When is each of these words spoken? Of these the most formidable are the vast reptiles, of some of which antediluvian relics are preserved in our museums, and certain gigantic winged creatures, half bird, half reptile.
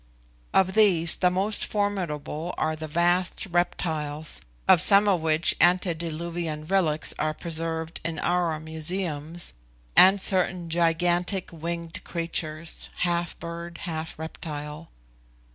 Of 0.51 0.73
these 0.73 1.17
the 1.17 1.29
most 1.29 1.63
formidable 1.63 2.55
are 2.57 2.75
the 2.75 2.87
vast 2.87 3.45
reptiles, 3.45 4.41
of 4.67 4.81
some 4.81 5.07
of 5.07 5.21
which 5.21 5.53
antediluvian 5.61 6.65
relics 6.65 7.13
are 7.19 7.35
preserved 7.35 8.01
in 8.03 8.17
our 8.17 8.59
museums, 8.59 9.53
and 9.95 10.19
certain 10.19 10.71
gigantic 10.71 11.51
winged 11.53 12.03
creatures, 12.03 12.89
half 12.95 13.37
bird, 13.37 13.81
half 13.83 14.17
reptile. 14.17 14.89